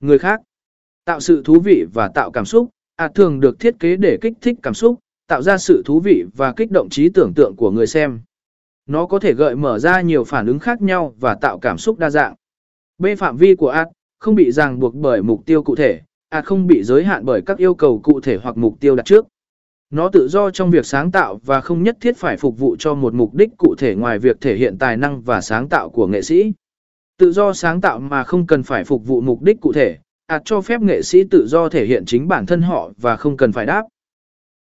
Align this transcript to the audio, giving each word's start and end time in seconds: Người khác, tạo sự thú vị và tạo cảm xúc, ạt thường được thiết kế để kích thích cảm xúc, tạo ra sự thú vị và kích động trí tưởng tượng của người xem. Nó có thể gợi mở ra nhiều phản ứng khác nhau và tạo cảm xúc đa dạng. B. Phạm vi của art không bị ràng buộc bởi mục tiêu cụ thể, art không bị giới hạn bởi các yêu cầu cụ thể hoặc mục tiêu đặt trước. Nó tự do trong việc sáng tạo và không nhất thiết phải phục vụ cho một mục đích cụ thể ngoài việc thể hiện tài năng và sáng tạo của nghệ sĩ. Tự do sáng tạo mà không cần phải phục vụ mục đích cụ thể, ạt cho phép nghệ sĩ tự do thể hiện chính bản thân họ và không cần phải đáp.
Người 0.00 0.18
khác, 0.18 0.40
tạo 1.04 1.20
sự 1.20 1.42
thú 1.44 1.60
vị 1.60 1.86
và 1.94 2.08
tạo 2.14 2.30
cảm 2.30 2.44
xúc, 2.44 2.70
ạt 2.96 3.14
thường 3.14 3.40
được 3.40 3.60
thiết 3.60 3.74
kế 3.78 3.96
để 3.96 4.18
kích 4.20 4.32
thích 4.40 4.58
cảm 4.62 4.74
xúc, 4.74 4.98
tạo 5.26 5.42
ra 5.42 5.58
sự 5.58 5.82
thú 5.84 6.00
vị 6.00 6.24
và 6.36 6.52
kích 6.56 6.70
động 6.70 6.88
trí 6.90 7.08
tưởng 7.08 7.32
tượng 7.34 7.56
của 7.56 7.70
người 7.70 7.86
xem. 7.86 8.20
Nó 8.86 9.06
có 9.06 9.18
thể 9.18 9.34
gợi 9.34 9.56
mở 9.56 9.78
ra 9.78 10.00
nhiều 10.00 10.24
phản 10.24 10.46
ứng 10.46 10.58
khác 10.58 10.82
nhau 10.82 11.14
và 11.20 11.34
tạo 11.34 11.58
cảm 11.58 11.78
xúc 11.78 11.98
đa 11.98 12.10
dạng. 12.10 12.34
B. 12.98 13.06
Phạm 13.18 13.36
vi 13.36 13.54
của 13.54 13.68
art 13.68 13.88
không 14.18 14.34
bị 14.34 14.52
ràng 14.52 14.78
buộc 14.78 14.94
bởi 14.94 15.22
mục 15.22 15.46
tiêu 15.46 15.62
cụ 15.62 15.76
thể, 15.76 16.00
art 16.28 16.46
không 16.46 16.66
bị 16.66 16.82
giới 16.82 17.04
hạn 17.04 17.24
bởi 17.24 17.42
các 17.46 17.58
yêu 17.58 17.74
cầu 17.74 18.00
cụ 18.04 18.20
thể 18.20 18.38
hoặc 18.42 18.56
mục 18.56 18.80
tiêu 18.80 18.96
đặt 18.96 19.06
trước. 19.06 19.26
Nó 19.90 20.08
tự 20.08 20.28
do 20.28 20.50
trong 20.50 20.70
việc 20.70 20.86
sáng 20.86 21.10
tạo 21.10 21.40
và 21.44 21.60
không 21.60 21.82
nhất 21.82 21.96
thiết 22.00 22.16
phải 22.16 22.36
phục 22.36 22.58
vụ 22.58 22.76
cho 22.78 22.94
một 22.94 23.14
mục 23.14 23.34
đích 23.34 23.50
cụ 23.56 23.74
thể 23.78 23.94
ngoài 23.94 24.18
việc 24.18 24.40
thể 24.40 24.56
hiện 24.56 24.78
tài 24.78 24.96
năng 24.96 25.22
và 25.22 25.40
sáng 25.40 25.68
tạo 25.68 25.90
của 25.90 26.06
nghệ 26.06 26.22
sĩ. 26.22 26.52
Tự 27.18 27.32
do 27.32 27.52
sáng 27.52 27.80
tạo 27.80 27.98
mà 27.98 28.24
không 28.24 28.46
cần 28.46 28.62
phải 28.62 28.84
phục 28.84 29.06
vụ 29.06 29.20
mục 29.20 29.42
đích 29.42 29.60
cụ 29.60 29.72
thể, 29.72 29.98
ạt 30.26 30.42
cho 30.44 30.60
phép 30.60 30.80
nghệ 30.80 31.02
sĩ 31.02 31.24
tự 31.24 31.46
do 31.46 31.68
thể 31.68 31.86
hiện 31.86 32.04
chính 32.04 32.28
bản 32.28 32.46
thân 32.46 32.62
họ 32.62 32.90
và 32.96 33.16
không 33.16 33.36
cần 33.36 33.52
phải 33.52 33.66
đáp. 33.66 33.82